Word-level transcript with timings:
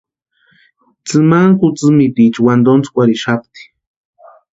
Tsimani 1.05 1.53
kutsïmitiecha 1.59 2.39
wantontskwarhixapti. 2.45 3.61